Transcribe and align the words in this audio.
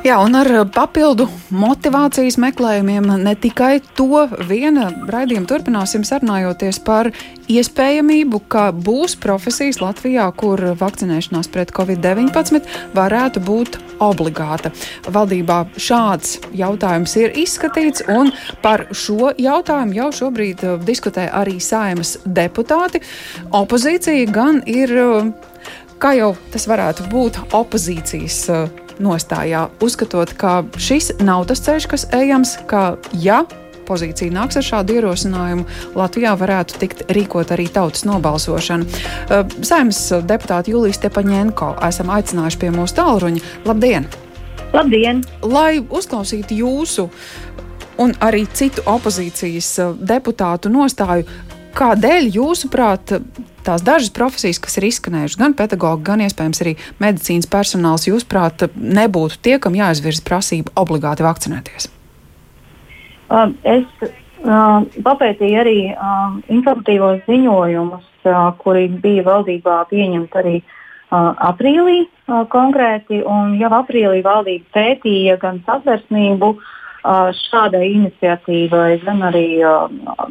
Jā, 0.00 0.16
un 0.24 0.32
ar 0.34 0.48
papildu 0.74 1.26
motivācijas 1.54 2.34
meklējumiem 2.40 3.04
ne 3.20 3.34
tikai 3.38 3.82
to 3.94 4.24
viena 4.48 4.88
raidījuma 5.06 5.46
turpināsim 5.46 6.02
sarunājoties 6.08 6.80
par 6.82 7.10
iespējamību, 7.52 8.40
ka 8.50 8.70
būs 8.72 9.14
profesijas 9.22 9.78
Latvijā, 9.78 10.24
kur 10.34 10.62
vakcinēšanās 10.80 11.50
pret 11.54 11.70
covid-19 11.76 12.64
varētu 12.96 13.42
būt 13.44 13.78
obligāta. 14.00 14.72
Valdībā 15.12 15.60
šāds 15.76 16.40
jautājums 16.58 17.14
ir 17.20 17.36
izskatīts, 17.44 18.02
un 18.08 18.32
par 18.64 18.88
šo 18.90 19.34
jautājumu 19.38 19.98
jau 20.00 20.08
šobrīd 20.22 20.64
uh, 20.64 20.80
diskutē 20.80 21.28
arī 21.28 21.60
saimas 21.62 22.16
deputāti. 22.24 23.04
Opozīcija 23.52 24.32
gan 24.32 24.62
ir, 24.66 24.96
uh, 24.96 25.49
kā 26.00 26.14
jau 26.18 26.34
tas 26.52 26.66
varētu 26.70 27.08
būt, 27.12 27.40
opozīcijas 27.56 28.42
uh, 28.52 28.68
nostājā, 29.00 29.66
uzskatot, 29.82 30.34
ka 30.38 30.60
šis 30.80 31.14
nav 31.24 31.46
tas 31.50 31.62
ceļš, 31.64 31.88
kas 31.90 32.06
ejams, 32.16 32.56
ka 32.70 32.94
ja 33.16 33.42
pozīcija 33.90 34.32
nāks 34.34 34.58
ar 34.60 34.66
šādu 34.66 34.98
ierosinājumu, 34.98 35.66
Latvijā 35.98 36.36
varētu 36.38 36.78
tikt 36.82 37.04
rīkot 37.10 37.50
arī 37.54 37.66
tautas 37.72 38.04
nobalsošana. 38.06 38.86
Saimnes 39.66 40.02
deputāte 40.30 40.70
Julijas 40.74 41.00
Tepaņenko 41.02 41.72
esam 41.88 42.12
aicinājuši 42.14 42.60
pie 42.60 42.70
mūsu 42.74 43.00
tālruņa. 43.00 43.44
Labdien! 43.66 44.06
Labdien! 44.70 45.24
Lai 45.42 45.80
uzklausītu 45.82 46.60
jūsu 46.60 47.08
un 48.00 48.14
arī 48.22 48.44
citu 48.54 48.84
opozīcijas 48.88 49.72
deputātu 49.98 50.70
nostāju, 50.72 51.26
kādēļ 51.74 52.30
jūsuprāt 52.36 53.18
tās 53.66 53.84
dažas 53.84 54.12
profesijas, 54.14 54.60
kas 54.62 54.78
ir 54.80 54.88
izskanējušas, 54.88 55.38
gan 55.40 55.54
pedagogi, 55.58 56.06
gan 56.06 56.24
iespējams 56.24 56.62
arī 56.64 56.74
medicīnas 57.02 57.48
personāls, 57.50 58.08
jūsuprāt, 58.08 58.68
nebūtu 58.76 59.40
tie, 59.44 59.58
kam 59.62 59.76
jāizvirza 59.78 60.24
prasība 60.26 60.74
obligāti 60.80 61.26
vakcinēties? 61.26 61.90
Uh, 63.30 63.52
es 63.62 63.86
uh, 64.02 64.82
papētīju 65.06 65.60
arī 65.60 65.78
uh, 65.92 66.40
informatīvos 66.50 67.22
ziņojumus, 67.28 68.06
uh, 68.26 68.50
kuri 68.58 68.88
bija 69.02 69.26
valdībā 69.28 69.76
pieņemti 69.92 70.40
arī 70.42 70.56
uh, 70.58 71.30
aprīlī 71.52 72.00
uh, 72.02 72.42
konkrēti. 72.50 73.22
Jau 73.60 73.72
aprīlī 73.78 74.24
valdība 74.26 74.66
pētīja 74.74 75.38
gan 75.44 75.62
satversmību 75.68 76.50
uh, 76.56 77.30
šādai 77.46 77.84
iniciatīvai, 77.92 78.98
gan 79.04 79.22
arī 79.30 79.46
uh, 79.62 79.86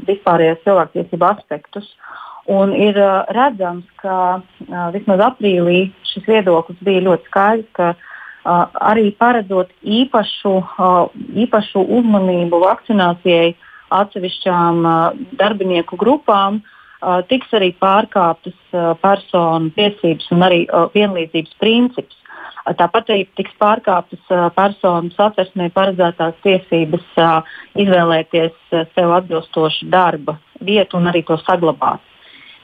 vispārējās 0.10 0.66
cilvēktiesību 0.68 1.32
aspektus. 1.32 1.88
Uh, 1.88 2.29
Un 2.50 2.72
ir 2.74 2.98
uh, 2.98 3.28
redzams, 3.30 3.86
ka 4.02 4.42
uh, 4.42 4.88
vismaz 4.96 5.22
aprīlī 5.22 5.92
šis 6.10 6.26
viedoklis 6.26 6.80
bija 6.86 7.04
ļoti 7.06 7.30
skaidrs, 7.30 7.68
ka 7.78 7.92
uh, 7.94 8.64
arī 8.90 9.12
paredzot 9.20 9.70
īpašu, 9.86 10.56
uh, 10.58 11.12
īpašu 11.46 11.84
uzmanību 12.00 12.64
vakcinācijai 12.64 13.52
atsevišķām 13.94 14.82
uh, 14.82 14.98
darbinieku 15.38 16.00
grupām, 16.02 16.62
uh, 16.64 17.22
tiks 17.30 17.54
arī 17.54 17.70
pārkāptas 17.78 18.58
uh, 18.74 18.96
personu 19.04 19.70
tiesības 19.78 20.34
un 20.34 20.50
arī 20.50 20.64
uh, 20.66 20.90
vienlīdzības 20.98 21.54
princips. 21.62 22.18
Uh, 22.66 22.74
tāpat 22.82 23.14
arī 23.14 23.30
tiks 23.38 23.54
pārkāptas 23.62 24.26
uh, 24.34 24.50
personu 24.58 25.14
satversmē 25.14 25.70
paredzētās 25.78 26.42
tiesības 26.42 27.06
uh, 27.22 27.58
izvēlēties 27.78 28.58
sev 28.96 29.18
atbilstošu 29.22 29.94
darba 29.94 30.40
vietu 30.66 30.98
un 30.98 31.14
arī 31.14 31.22
to 31.30 31.38
saglabāt. 31.46 32.02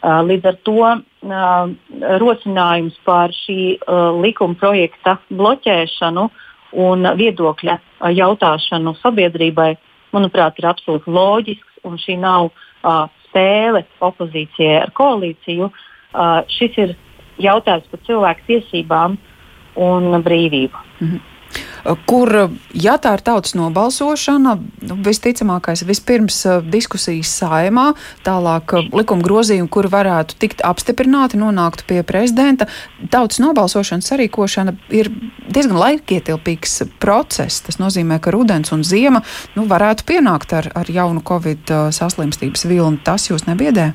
Līdz 0.06 0.50
ar 0.52 0.58
to 0.68 0.90
rosinājums 2.22 2.98
par 3.08 3.34
šī 3.34 3.78
likuma 4.22 4.58
projekta 4.60 5.18
bloķēšanu 5.34 6.28
un 6.86 7.10
viedokļa 7.18 7.78
jautāšanu 8.14 8.96
sabiedrībai, 9.00 9.72
manuprāt, 10.14 10.60
ir 10.60 10.70
absolūti 10.70 11.14
loģisks. 11.16 11.72
Šī 12.02 12.16
nav 12.18 12.50
spēle 13.28 13.84
opozīcijai 14.02 14.80
ar 14.84 14.92
koalīciju. 14.98 15.70
Šis 16.50 16.82
ir 16.82 16.96
jautājums 17.42 17.90
par 17.92 18.02
cilvēku 18.08 18.50
tiesībām 18.50 19.18
un 19.76 20.22
brīvību. 20.26 20.78
-hmm 21.00 21.35
kur, 22.10 22.32
ja 22.74 22.96
tā 23.02 23.16
ir 23.18 23.24
tautas 23.26 23.56
nobalsošana, 23.58 24.56
nu, 24.90 24.98
visticamākais 25.06 25.86
vispirms 25.88 26.40
eh, 26.46 26.62
diskusijas 26.74 27.32
saimā, 27.42 27.92
tālāk 28.26 28.76
eh, 28.78 28.90
likuma 28.96 29.26
grozījumi, 29.26 29.70
kur 29.72 29.90
varētu 29.92 30.38
tikt 30.42 30.64
apstiprināti, 30.66 31.40
nonāktu 31.42 31.88
pie 31.90 32.02
prezidenta. 32.08 32.68
Tautas 33.14 33.42
nobalsošanas 33.44 34.10
sarīkošana 34.12 34.76
ir 34.96 35.12
diezgan 35.46 35.80
laikietilpīgs 35.82 36.82
process. 37.02 37.62
Tas 37.66 37.80
nozīmē, 37.82 38.20
ka 38.24 38.34
rudens 38.36 38.74
un 38.76 38.86
ziema 38.88 39.24
nu, 39.56 39.68
varētu 39.70 40.08
pienākt 40.10 40.58
ar, 40.58 40.72
ar 40.76 40.90
jaunu 40.92 41.24
covid 41.26 41.70
eh, 41.70 41.86
saslimstības 41.96 42.68
vilni. 42.70 43.04
Tas 43.06 43.30
jūs 43.30 43.48
nebiedē? 43.50 43.94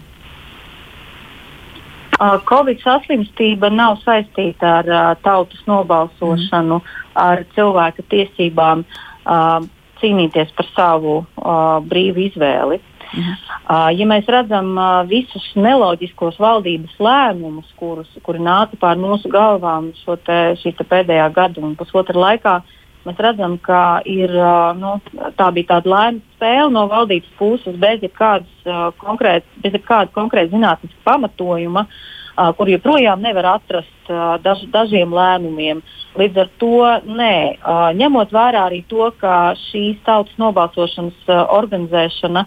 Covid 2.48 2.82
saslimstība 2.84 3.70
nav 3.72 3.98
saistīta 4.04 4.74
ar 4.80 4.90
uh, 4.92 5.04
tautas 5.24 5.60
nobalsošanu, 5.68 6.80
mm. 6.80 7.14
ar 7.16 7.44
cilvēka 7.56 8.04
tiesībām 8.12 8.84
uh, 8.84 9.60
cīnīties 10.02 10.52
par 10.56 10.68
savu 10.74 11.20
uh, 11.22 11.78
brīvu 11.86 12.26
izvēli. 12.28 12.80
Mm. 13.10 13.30
Uh, 13.70 13.88
ja 13.96 14.06
mēs 14.06 14.28
redzam 14.30 14.74
uh, 14.76 15.00
visus 15.08 15.46
neloģiskos 15.58 16.36
valdības 16.40 17.00
lēmumus, 17.02 17.72
kurus, 17.80 18.10
kuri 18.26 18.42
nāca 18.44 18.78
pār 18.80 19.00
mūsu 19.00 19.30
galvām 19.32 19.90
šo 20.04 20.18
te, 20.20 20.40
te 20.60 20.86
pēdējā 20.92 21.26
gada 21.34 21.64
un 21.64 21.74
pusotra 21.78 22.20
laikā, 22.20 22.60
mēs 23.08 23.20
redzam, 23.22 23.56
ka 23.62 24.00
ir, 24.08 24.32
uh, 24.36 24.70
nu, 24.76 24.96
tā 25.38 25.50
bija 25.56 25.76
tāda 25.76 25.92
laimes 25.94 26.24
spēle 26.36 26.70
no 26.74 26.86
valdības 26.90 27.36
puses 27.38 27.76
bez 27.80 28.02
jebkādas 28.04 28.68
uh, 28.68 28.88
konkrēta 29.00 30.50
zinātniska 30.52 31.04
pamatojuma. 31.04 31.86
Uh, 31.86 32.16
kur 32.56 32.70
joprojām 32.70 33.20
nevar 33.22 33.56
atrast 33.56 34.10
daž, 34.44 34.64
dažiem 34.72 35.12
lēmumiem. 35.14 35.82
Līdz 36.18 36.40
ar 36.42 36.48
to, 36.58 36.78
nē, 37.06 37.34
ņemot 37.98 38.32
vērā 38.34 38.64
arī 38.68 38.80
to, 38.90 39.10
ka 39.20 39.52
šīs 39.68 40.00
tautas 40.06 40.34
nobalsošanas 40.40 41.30
organizēšana 41.54 42.46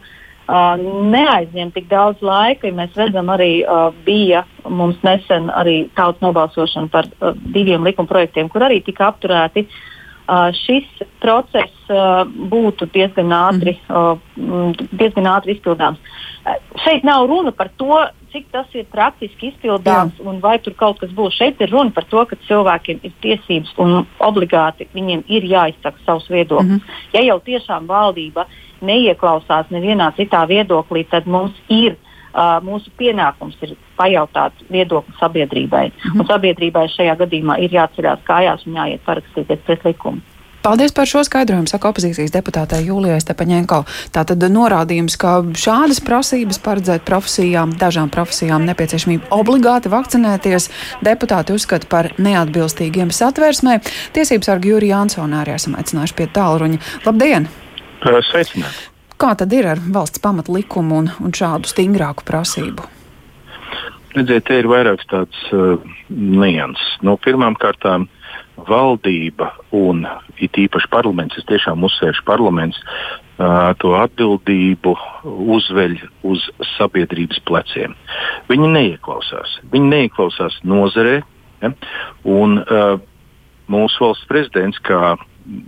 neaizņem 1.14 1.72
tik 1.72 1.88
daudz 1.88 2.20
laika, 2.26 2.68
ja 2.68 2.76
mēs 2.76 2.98
redzam, 3.00 3.32
arī 3.32 3.64
bija 4.04 4.44
mums 4.68 5.00
nesen 5.06 5.48
arī 5.54 5.86
tautas 5.96 6.26
nobalsošana 6.26 6.92
par 6.92 7.08
diviem 7.56 7.86
likumprojektiem, 7.88 8.52
kur 8.52 8.68
arī 8.68 8.82
tika 8.84 9.08
apturēti. 9.14 9.64
Uh, 9.64 9.93
šis 10.56 10.88
process 11.20 11.74
uh, 11.92 12.24
būtu 12.28 12.88
diezgan 12.94 13.32
ātri, 13.36 13.76
uh, 13.90 14.16
diezgan 14.92 15.28
ātri 15.28 15.58
izpildāms. 15.58 16.00
Uh, 16.46 16.56
šeit 16.86 17.04
nav 17.04 17.26
runa 17.28 17.52
par 17.52 17.70
to, 17.78 17.98
cik 18.32 18.48
tas 18.52 18.68
ir 18.74 18.86
praktiski 18.92 19.52
izpildāms 19.52 20.18
Jā. 20.18 20.26
un 20.26 20.40
vai 20.42 20.58
tur 20.64 20.74
kaut 20.80 21.00
kas 21.02 21.12
būs. 21.14 21.36
Šeit 21.38 21.62
ir 21.62 21.72
runa 21.74 21.92
par 21.94 22.08
to, 22.10 22.24
ka 22.26 22.40
cilvēkiem 22.48 23.04
ir 23.04 23.14
tiesības 23.22 23.76
un 23.84 24.06
obligāti 24.24 24.88
viņiem 24.94 25.26
ir 25.28 25.46
jāizsaka 25.52 26.00
savs 26.06 26.30
viedoklis. 26.30 26.70
Mm 26.70 26.80
-hmm. 26.80 27.14
Ja 27.14 27.22
jau 27.22 27.40
tiešām 27.40 27.88
valdība 27.88 28.48
neieklausās 28.82 29.70
nevienā 29.70 30.12
citā 30.18 30.48
viedoklī, 30.48 31.06
tad 31.10 31.28
mums 31.28 31.54
ir. 31.70 31.96
Uh, 32.34 32.58
mūsu 32.66 32.90
pienākums 32.98 33.60
ir 33.62 33.76
pajautāt 33.98 34.54
viedokli 34.74 35.14
sabiedrībai. 35.20 35.86
Mm 35.90 36.12
-hmm. 36.12 36.20
Un 36.20 36.28
sabiedrībai 36.28 36.88
šajā 36.90 37.16
gadījumā 37.20 37.60
ir 37.62 37.76
jāatcerās 37.78 38.20
kājās 38.26 38.66
un 38.68 38.74
jāiet 38.74 39.02
parakstīties 39.06 39.60
pret 39.66 39.86
likumu. 39.86 40.22
Paldies 40.64 40.94
par 40.96 41.04
šo 41.04 41.20
skaidrojumu, 41.28 41.68
saka 41.68 41.90
opozīcijas 41.92 42.32
deputātē 42.32 42.78
Jūlijai 42.86 43.20
Stepaņenko. 43.20 43.82
Tātad 44.16 44.46
norādījums, 44.48 45.18
ka 45.20 45.34
šādas 45.60 46.00
prasības 46.00 46.62
paredzēt 46.64 47.04
profesijām, 47.04 47.74
dažām 47.82 48.08
profesijām 48.14 48.64
nepieciešamību 48.70 49.28
obligāti 49.36 49.92
vakcinēties, 49.92 50.70
deputāti 51.04 51.58
uzskata 51.58 51.92
par 51.92 52.10
neatbilstīgiem 52.16 53.12
satversmē. 53.12 53.82
Tiesības 54.16 54.54
sargi 54.54 54.72
Jurija 54.72 55.04
Ansona 55.04 55.44
arī 55.44 55.58
esam 55.58 55.76
aicinājuši 55.76 56.18
pie 56.22 56.32
tālruņa. 56.40 56.82
Labdien! 57.10 57.52
Sveicināti! 58.32 58.93
Kā 59.24 59.32
tad 59.40 59.54
ir 59.56 59.70
ar 59.72 59.80
valsts 59.80 60.20
pamatlikumu 60.20 61.00
un, 61.00 61.08
un 61.24 61.32
šādu 61.32 61.70
stingrāku 61.72 62.26
prasību? 62.28 62.90
Redziet, 64.14 64.44
te 64.50 64.60
ir 64.60 64.68
vairākas 64.70 65.08
tādas 65.10 65.46
uh, 65.56 65.80
nianses. 66.12 66.90
No 67.02 67.16
kārtām 67.18 68.04
uh, 68.04 68.24
valdība 68.58 69.52
un 69.74 70.06
it 70.38 70.58
īpaši 70.60 70.90
parlaments, 70.94 71.38
es 71.38 71.48
tiešām 71.50 71.84
uzsvēršu 71.88 72.26
parlaments, 72.28 72.80
uh, 72.84 73.74
to 73.82 73.94
atbildību 73.98 74.96
uzveļ 75.56 75.98
uz 76.30 76.46
sabiedrības 76.76 77.42
pleciem. 77.48 77.96
Viņi 78.52 78.70
neieklausās. 78.76 79.58
Viņi 79.74 79.92
neieklausās 79.96 80.60
nozarē. 80.68 81.22
Ja? 81.64 81.74
Un, 82.24 82.60
uh, 82.62 83.00
mūsu 83.72 84.06
valsts 84.06 84.30
prezidents, 84.30 84.80
kā 84.84 85.16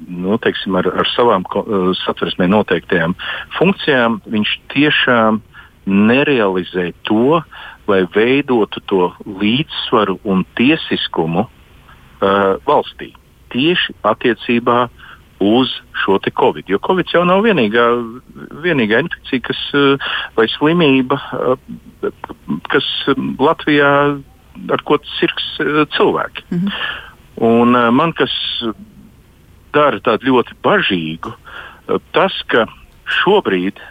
nu, 0.08 0.38
teiksim, 0.42 0.76
ar, 0.80 0.88
ar 1.02 1.10
savām 1.16 1.46
uh, 1.50 1.92
satversmē 2.06 2.48
noteiktajām 2.52 3.16
funkcijām, 3.58 4.22
viņš 4.32 4.56
tiešām 4.74 5.42
nerealizē 5.86 6.92
to, 7.08 7.42
lai 7.88 8.02
veidotu 8.16 8.82
to 8.90 9.12
līdzsvaru 9.26 10.18
un 10.26 10.46
tiesiskumu 10.58 11.46
uh, 11.46 12.56
valstī 12.66 13.14
tieši 13.54 13.94
attiecībā 14.04 14.86
uz 15.46 15.72
šo 16.02 16.18
covid. 16.40 16.70
Jo 16.72 16.80
covid 16.80 17.12
jau 17.14 17.26
nav 17.28 17.44
vienīgā, 17.46 17.86
vienīgā 18.64 19.04
infekcija, 19.04 19.44
kas, 19.52 19.62
uh, 19.76 20.00
vai 20.36 20.48
slimība, 20.56 21.20
kas 22.72 22.88
Latvijā 23.40 23.92
ar 24.72 24.84
ko 24.88 24.98
uh, 24.98 25.84
cilvēki. 25.96 26.48
Mm 26.50 26.60
-hmm. 26.60 26.72
Un 27.36 27.76
man 27.96 28.14
kas 28.14 28.32
dara 29.76 30.02
tādu 30.04 30.32
ļoti 30.32 30.58
bažīgu, 30.66 31.36
uh, 31.36 32.00
tas, 32.16 32.36
ka 32.52 32.66
šobrīd 33.22 33.82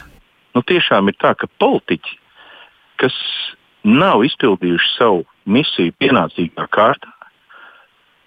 nu, 0.54 0.62
tiešām 0.62 1.10
ir 1.10 1.18
tā, 1.20 1.34
ka 1.38 1.50
politiķi, 1.60 2.18
kas 3.02 3.14
nav 3.84 4.24
izpildījuši 4.26 4.94
savu 4.96 5.24
misiju 5.50 5.94
pienācīgā 6.00 6.66
kārtā, 6.72 7.10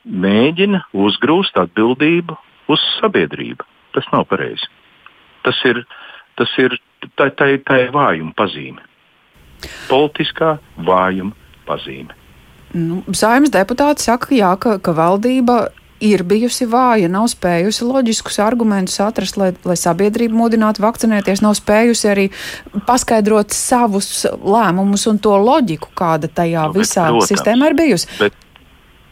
mēģina 0.07 0.83
uzgrūst 0.95 1.57
atbildību 1.59 2.37
uz 2.71 2.83
sabiedrību. 2.99 3.65
Tas 3.95 4.07
nav 4.13 4.27
pareizi. 4.29 4.67
Tas 5.43 5.57
ir, 5.67 5.81
tas 6.37 6.51
ir 6.61 6.77
tā, 7.17 7.31
tā, 7.31 7.49
tā 7.65 7.81
ir 7.85 7.91
vājuma 7.95 8.35
pazīme. 8.37 8.83
Politiskā 9.89 10.57
vājuma 10.85 11.33
pazīme. 11.67 12.13
Nu, 12.77 12.99
Saimnes 13.15 13.53
deputāti 13.53 14.03
saka, 14.03 14.33
jā, 14.35 14.51
ka, 14.59 14.75
ka 14.83 14.93
valdība 14.95 15.69
ir 16.03 16.23
bijusi 16.27 16.67
vāja, 16.69 17.09
nav 17.11 17.27
spējusi 17.31 17.85
loģiskus 17.87 18.39
argumentus 18.43 18.99
atrast, 19.03 19.37
lai, 19.39 19.51
lai 19.67 19.77
sabiedrību 19.79 20.37
mudinātu 20.37 20.83
vakcinēties, 20.83 21.41
nav 21.45 21.57
spējusi 21.57 22.11
arī 22.11 22.27
paskaidrot 22.87 23.55
savus 23.55 24.25
lēmumus 24.25 25.07
un 25.09 25.21
to 25.23 25.33
loģiku, 25.41 25.91
kāda 25.97 26.29
tajā 26.29 26.67
nu, 26.69 26.77
visā 26.77 27.09
protams, 27.09 27.31
sistēmā 27.33 27.71
ir 27.71 27.77
bijusi. 27.79 28.09
Bet, 28.21 28.37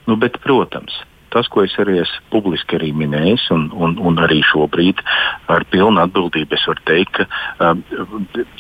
nu, 0.09 0.19
bet, 0.21 0.39
protams, 0.43 1.01
tas, 1.35 1.49
ko 1.51 1.65
es 1.65 1.75
arī 1.81 1.99
esmu 2.01 2.31
publiski 2.33 2.77
arī 2.79 2.91
minējis, 2.95 3.49
un, 3.55 3.67
un, 3.75 3.97
un 3.99 4.19
arī 4.23 4.39
šobrīd 4.47 5.01
ar 5.51 5.65
pilnu 5.71 6.01
atbildību 6.05 6.55
es 6.57 6.65
varu 6.69 6.85
teikt, 6.87 7.19
ka, 7.19 7.27
um, 7.67 7.83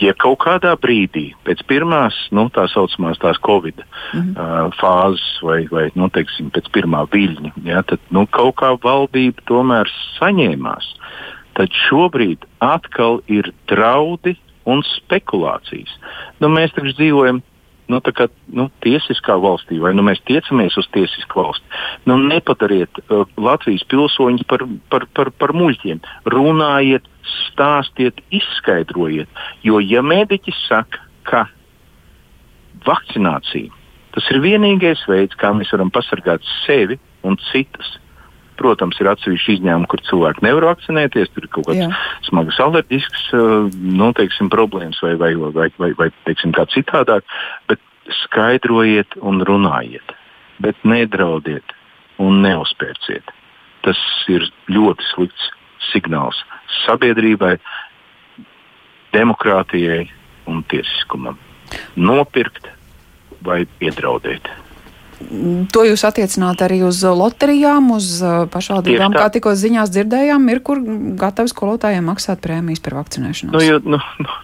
ja 0.01 0.15
kaut 0.21 0.41
kādā 0.43 0.75
brīdī 0.81 1.29
pēc 1.47 1.63
pirmās, 1.69 2.17
nu, 2.35 2.47
tā 2.53 2.67
saucamās 2.71 3.21
tās 3.23 3.39
Covid 3.45 3.79
mm 3.81 4.19
-hmm. 4.19 4.35
uh, 4.35 4.75
fāzes 4.81 5.27
vai, 5.41 5.61
vai 5.71 5.89
nu, 5.95 6.09
teiksim, 6.09 6.51
pēc 6.51 6.69
pirmā 6.75 7.05
viļņa, 7.15 7.55
ja, 7.63 7.83
tad 7.83 7.99
nu, 8.09 8.27
kaut 8.27 8.55
kā 8.61 8.75
valdība 8.83 9.41
tomēr 9.47 9.91
saņēmās, 10.19 10.91
tad 11.55 11.71
šobrīd 11.87 12.43
atkal 12.59 13.21
ir 13.27 13.53
draudi 13.67 14.35
un 14.65 14.83
spekulācijas. 14.83 15.91
Nu, 16.39 16.49
mēs 16.49 16.73
taču 16.75 16.95
dzīvojam 16.97 17.41
nu, 17.91 17.99
kā, 18.01 18.27
nu, 18.55 18.67
tiesiskā 18.83 19.35
valstī, 19.41 19.77
vai 19.81 19.93
nu, 19.97 20.05
mēs 20.05 20.21
tiecamies 20.27 20.77
uz 20.81 20.87
tiesisku 20.95 21.41
valsti. 21.41 21.81
Nu, 22.09 22.17
nepadariet 22.21 23.01
uh, 23.05 23.25
Latvijas 23.37 23.85
pilsoņus 23.91 24.45
par, 24.49 24.65
par, 24.93 25.07
par, 25.17 25.31
par 25.39 25.53
muļķiem. 25.57 26.01
Runājiet, 26.33 27.07
stāstiet, 27.49 28.21
izskaidrojiet. 28.33 29.29
Jo, 29.65 29.81
ja 29.83 30.03
mediķis 30.05 30.65
saka, 30.69 31.01
ka 31.25 31.47
vakcinācija 32.85 33.73
tas 34.15 34.27
ir 34.31 34.39
vienīgais 34.39 35.01
veids, 35.11 35.35
kā 35.35 35.49
mēs 35.51 35.73
varam 35.75 35.89
pasargāt 35.91 36.43
sevi 36.63 36.95
un 37.27 37.35
citus, 37.49 37.97
Protams, 38.59 38.99
ir 39.01 39.09
atsevišķi 39.11 39.57
izņēmumi, 39.57 39.89
kur 39.91 40.01
cilvēki 40.07 40.45
nevar 40.45 40.69
vakcinēties, 40.71 41.31
tur 41.35 41.47
ir 41.47 41.51
kaut 41.51 41.67
kādas 41.67 42.03
smagas 42.29 42.59
alerģiskas 42.63 43.25
nu, 43.75 44.11
teiksim, 44.15 44.51
problēmas 44.53 45.01
vai, 45.03 45.15
vai, 45.19 45.33
vai, 45.35 45.67
vai, 45.81 45.91
vai 45.99 46.09
teiksim, 46.27 46.53
kā 46.55 46.63
citādāk. 46.71 47.27
Bet 47.69 47.83
skaidrojiet 48.23 49.17
un 49.21 49.43
runājiet, 49.45 50.15
bet 50.63 50.79
nedraudiet 50.87 51.75
un 52.21 52.41
neuzpērciet. 52.45 53.33
Tas 53.85 53.99
ir 54.31 54.47
ļoti 54.71 55.05
slikts 55.11 55.49
signāls 55.91 56.39
sabiedrībai, 56.85 57.55
demokrātijai 59.15 60.05
un 60.49 60.63
tiesiskumam. 60.71 61.37
Nopirkt 61.95 62.69
vai 63.45 63.63
iedraudēt. 63.83 64.49
To 65.71 65.83
jūs 65.87 66.03
attiecināt 66.07 66.59
arī 66.65 66.81
uz 66.83 66.99
loterijām, 67.03 67.93
uz 67.95 68.09
uh, 68.19 68.43
pašvaldībām, 68.51 69.15
kā 69.15 69.29
tikko 69.31 69.53
ziņās 69.55 69.93
dzirdējām, 69.93 70.49
ir 70.51 70.59
kur 70.65 70.81
gatavi 71.19 71.51
skolotājiem 71.51 72.09
maksāt 72.11 72.41
prēmijas 72.43 72.83
par 72.83 72.97
vakcinēšanos? 72.99 73.55
Nu, 73.55 73.63
jo, 73.63 73.79
nu, 73.87 74.01
nu, 74.19 74.35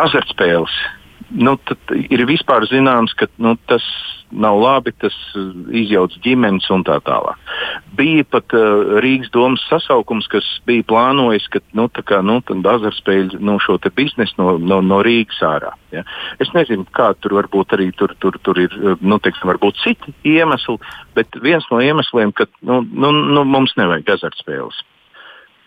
azartspēles 0.00 0.78
nu, 1.30 1.56
ir 2.10 2.24
vispār 2.28 2.66
zināms, 2.70 3.14
ka 3.18 3.28
nu, 3.42 3.54
tas 3.70 3.84
nav 4.30 4.58
labi, 4.60 4.92
tas 5.00 5.14
uh, 5.38 5.50
izjauc 5.76 6.14
ģimenes 6.24 6.68
un 6.74 6.84
tā 6.86 6.98
tālāk. 7.06 7.38
Bija 7.98 8.24
pat 8.30 8.54
uh, 8.56 8.98
Rīgas 9.02 9.32
domas 9.34 9.64
sasaukums, 9.70 10.28
kas 10.30 10.46
bija 10.68 10.86
plānojis, 10.90 11.48
ka 11.52 11.62
nu, 11.76 11.88
kā, 11.90 12.20
nu, 12.26 12.38
azartspēļu 12.40 13.40
nu, 13.42 13.58
šo 13.62 13.78
biznesu 13.96 14.38
no, 14.38 14.56
no, 14.58 14.80
no 14.84 15.00
Rīgas 15.06 15.40
ārā. 15.46 15.72
Ja. 15.94 16.04
Es 16.42 16.52
nezinu, 16.54 16.86
kā 16.96 17.10
tur 17.18 17.38
varbūt 17.40 17.74
arī 17.76 17.90
tur, 17.96 18.14
tur, 18.22 18.38
tur 18.44 18.60
ir 18.62 18.74
uh, 18.78 18.96
nu, 19.00 19.18
teiksim, 19.18 19.52
citi 19.82 20.14
iemesli, 20.24 20.78
bet 21.14 21.40
viens 21.42 21.66
no 21.70 21.80
iemesliem, 21.80 22.32
ka 22.32 22.46
nu, 22.62 22.80
nu, 22.82 23.12
nu, 23.12 23.44
mums 23.44 23.74
nevajag 23.76 24.16
azartspēles. 24.16 24.84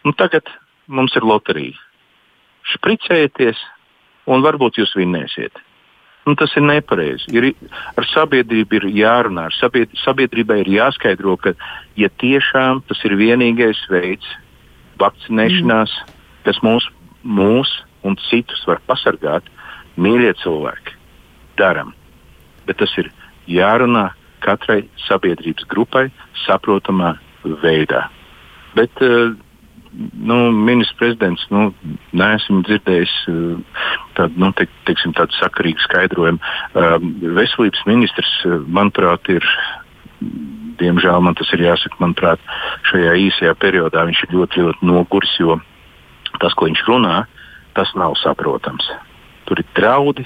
Nu, 0.03 0.11
tagad 0.19 0.47
mums 0.87 1.15
ir 1.15 1.23
loterija. 1.27 1.77
Špricējieties, 2.73 3.59
un 4.31 4.43
varbūt 4.43 4.79
jūs 4.79 4.95
vinnēsiet. 4.95 5.59
Nu, 6.23 6.35
tas 6.39 6.53
ir 6.55 6.63
nepareizi. 6.63 7.27
Ir, 7.35 7.49
ar 7.99 8.07
sabiedrību 8.07 8.79
ir 8.79 8.85
jārunā, 8.95 9.49
sabied, 9.57 9.91
sabiedrībai 10.05 10.61
ir 10.61 10.71
jāskaidro, 10.77 11.35
ka 11.35 11.51
ja 11.99 12.07
tiešām 12.23 12.83
tas 12.87 13.01
ir 13.03 13.17
vienīgais 13.19 13.81
veids 13.91 14.29
vakcinēšanās, 15.01 15.91
mm. 15.91 16.21
kas 16.47 16.61
mūs, 16.63 16.87
mūs 17.27 17.73
un 18.07 18.15
citus 18.29 18.63
var 18.69 18.79
pasargāt, 18.87 19.47
mīļie 19.99 20.31
cilvēki, 20.39 20.95
daram. 21.59 21.91
Bet 22.67 22.79
tas 22.79 22.93
ir 23.01 23.11
jārunā 23.51 24.09
katrai 24.43 24.83
sabiedrības 25.07 25.67
grupai 25.71 26.07
saprotamā 26.45 27.17
veidā. 27.63 28.07
Bet 28.77 29.03
uh, 29.03 29.35
nu, 30.13 30.51
ministrs 30.51 30.97
prezidents, 30.97 31.43
nu, 31.53 31.67
neesmu 32.17 32.63
dzirdējis 32.67 33.13
uh, 33.29 33.83
tādu, 34.17 34.41
nu, 34.41 34.49
te, 34.57 34.67
teiksim, 34.87 35.13
tādu 35.17 35.35
sakarīgu 35.37 35.83
skaidrojumu. 35.85 36.41
Uh, 36.73 36.97
veselības 37.37 37.83
ministrs, 37.89 38.33
uh, 38.47 38.61
manuprāt, 38.67 39.29
ir. 39.33 39.47
Diemžēl 40.79 41.19
man 41.21 41.35
tas 41.37 41.51
ir 41.53 41.61
jāsaka, 41.61 41.99
manuprāt, 42.01 42.41
šajā 42.89 43.11
īsajā 43.27 43.51
periodā 43.61 44.05
viņš 44.07 44.23
ir 44.25 44.31
ļoti, 44.33 44.63
ļoti 44.63 44.87
noguris, 44.89 45.33
jo 45.37 45.59
tas, 46.41 46.55
ko 46.57 46.65
viņš 46.65 46.81
runā, 46.87 47.17
tas 47.77 47.91
nav 47.99 48.15
saprotams. 48.23 48.87
Tur 49.45 49.61
ir 49.61 49.69
draudi 49.77 50.25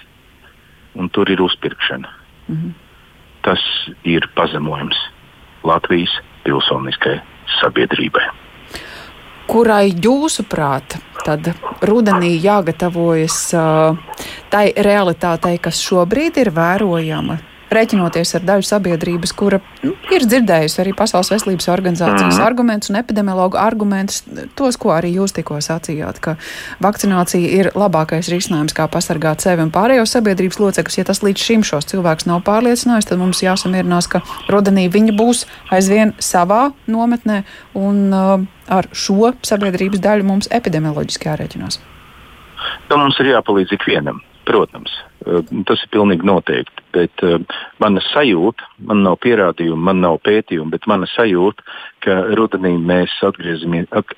un 0.96 1.12
tur 1.12 1.30
ir 1.34 1.44
uzpirkšana. 1.44 2.10
Mm 2.48 2.56
-hmm. 2.56 2.74
Tas 3.44 3.62
ir 4.08 4.30
pazemojums 4.36 4.98
Latvijas 5.68 6.16
pilsoniskai 6.46 7.20
sabiedrībai 7.60 8.30
kurai 9.48 9.92
jūsuprāt 9.92 10.98
tad 11.26 11.52
rudenī 11.84 12.36
jāgatavojas 12.44 13.38
uh, 13.58 14.24
tai 14.52 14.72
realitātei, 14.76 15.58
kas 15.60 15.82
šobrīd 15.84 16.40
ir 16.44 16.52
vērojama 16.56 17.40
Rēķinoties 17.74 18.32
ar 18.38 18.46
daļu 18.48 18.64
sabiedrības, 18.64 19.34
kura 19.36 19.60
nu, 19.84 19.92
ir 20.16 20.24
dzirdējusi 20.24 20.80
arī 20.84 20.94
Pasaules 20.96 21.32
veselības 21.34 21.68
organizācijas 21.74 22.38
mm. 22.38 22.44
argumentus 22.46 22.92
un 22.94 23.00
epidemiologu 23.00 23.60
argumentus, 23.60 24.22
tos, 24.56 24.78
ko 24.80 24.94
arī 24.96 25.12
jūs 25.18 25.36
tikko 25.36 25.60
sacījāt, 25.64 26.22
ka 26.24 26.38
vakcinācija 26.84 27.52
ir 27.60 27.72
labākais 27.76 28.32
risinājums, 28.32 28.76
kā 28.78 28.88
pasargāt 28.92 29.44
sevi 29.44 29.66
un 29.66 29.74
pārējos 29.76 30.16
sabiedrības 30.16 30.62
locekļus. 30.64 31.00
Ja 31.02 31.08
tas 31.10 31.24
līdz 31.26 31.44
šim 31.50 31.66
šos 31.68 31.90
cilvēkus 31.92 32.30
nav 32.30 32.46
pārliecinājis, 32.48 33.10
tad 33.12 33.20
mums 33.20 33.44
jāsamierinās, 33.44 34.08
ka 34.12 34.24
rudenī 34.48 34.88
viņi 34.94 35.18
būs 35.20 35.44
aizvien 35.76 36.16
savā 36.24 36.70
nometnē 36.88 37.42
un 37.76 38.02
uh, 38.16 38.48
ar 38.72 38.88
šo 38.96 39.34
sabiedrības 39.48 40.04
daļu 40.04 40.28
mums 40.28 40.50
epidemioloģiski 40.56 41.32
jārēķinās. 41.32 41.82
Nu, 42.88 42.98
mums 42.98 43.20
ir 43.20 43.34
jāpalīdz 43.34 43.76
ikvienam. 43.76 44.24
Protams, 44.48 44.94
eh, 45.26 45.42
tas 45.68 45.82
ir 45.84 45.90
pilnīgi 45.92 46.24
noteikti. 46.28 46.84
Bet 46.96 47.22
uh, 47.28 47.36
mana 47.84 48.02
sajūta, 48.02 48.64
man 48.88 49.04
nav 49.06 49.20
pierādījumu, 49.22 49.78
man 49.90 50.00
nav 50.02 50.22
pētījumu, 50.26 50.72
bet 50.74 50.88
mana 50.90 51.06
sajūta, 51.12 51.66
ka 52.02 52.16
rudenī 52.40 52.72
mēs 52.80 53.14
at, 53.28 53.36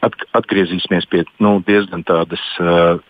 at, 0.05 0.17
atgriezīsimies 0.38 1.09
pie 1.09 1.25
nu, 1.43 1.57
diezgan 1.67 2.05
tādas 2.07 2.43
uh, 2.62 3.01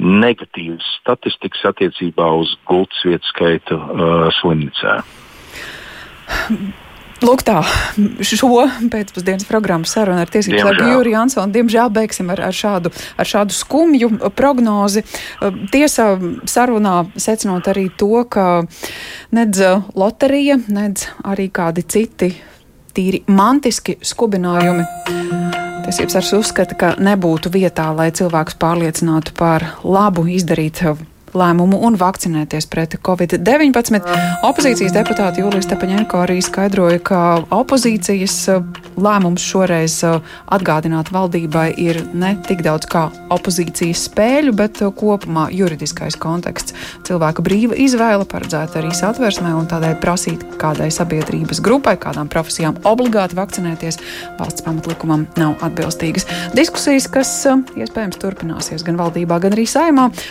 negatīvas 0.00 0.88
statistikas 1.02 1.68
attiecībā 1.74 2.30
uz 2.40 2.56
gultas 2.66 3.04
vietu 3.06 3.28
skaitu 3.28 3.76
uh, 3.76 4.30
slimnīcā. 4.40 5.02
Lūk, 7.22 7.44
tā 7.46 7.60
šo 8.26 8.64
pēcpusdienas 8.90 9.46
programmas 9.46 9.92
sarunu 9.94 10.24
ar 10.24 10.30
tiesību 10.32 10.58
sargu 10.58 10.88
Jūriju 10.90 11.18
Ansonu. 11.20 11.54
Diemžēl 11.54 11.92
beigsim 11.94 12.32
ar, 12.34 12.42
ar, 12.48 12.56
šādu, 12.56 12.90
ar 12.90 13.28
šādu 13.28 13.54
skumju 13.54 14.10
prognozi. 14.34 15.04
Tiesa 15.70 16.16
sarunā 16.50 16.96
secinot 17.14 17.70
arī 17.70 17.86
to, 17.98 18.24
ka 18.26 18.64
nedz 19.34 19.62
loterija, 19.94 20.58
nedz 20.66 21.06
arī 21.22 21.46
kādi 21.54 21.86
citi 21.86 22.32
tīri 22.92 23.22
mantiski 23.30 24.00
skubinājumi. 24.02 24.88
Tiesības 25.86 26.18
arī 26.18 26.34
uzskata, 26.42 26.78
ka 26.78 26.92
nebūtu 27.02 27.54
vietā, 27.54 27.88
lai 27.94 28.10
cilvēkus 28.14 28.58
pārliecinātu 28.58 29.34
par 29.38 29.72
labu 29.86 30.26
izdarīt 30.30 30.82
lēmumu 31.36 31.80
un 31.86 31.96
vakcinēties 31.98 32.68
pret 32.72 32.96
covid-19. 33.04 34.00
Opozīcijas 34.46 34.94
deputāte 34.94 35.42
Jūlijas 35.42 35.68
Tepaņenko 35.70 36.22
arī 36.24 36.38
skaidroja, 36.44 37.00
ka 37.04 37.20
opozīcijas 37.54 38.36
uh, 38.52 38.64
lēmums 39.00 39.44
šoreiz 39.44 39.98
uh, 40.06 40.20
atgādināt 40.52 41.12
valdībai 41.14 41.70
ir 41.80 42.02
ne 42.12 42.34
tik 42.46 42.62
daudz 42.66 42.88
kā 42.92 43.06
opozīcijas 43.32 44.06
spēļu, 44.10 44.54
bet 44.58 44.82
uh, 44.84 44.92
kopumā 44.92 45.48
juridiskais 45.54 46.18
konteksts. 46.20 46.76
Cilvēka 47.08 47.44
brīva 47.44 47.78
izvēle 47.80 48.28
paredzēta 48.28 48.82
arī 48.82 48.92
satversmē 48.96 49.54
un 49.56 49.68
tādēļ 49.70 49.96
prasīt 50.02 50.44
kādai 50.60 50.90
sabiedrības 50.94 51.62
grupai, 51.64 51.96
kādām 52.00 52.30
profesijām 52.32 52.78
obligāti 52.88 53.38
vakcinēties 53.38 54.00
valsts 54.40 54.66
pamatlikumam 54.66 55.26
nav 55.40 55.56
atbilstīgas. 55.64 56.28
Diskusijas, 56.56 57.08
kas 57.12 57.32
iespējams 57.48 58.20
turpināsies 58.20 58.84
gan 58.86 59.00
valdībā, 59.00 59.40
gan 59.42 59.56
arī 59.56 59.66
saimā, 59.68 60.10